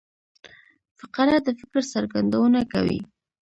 [0.99, 2.99] فقره د فکر څرګندونه کوي.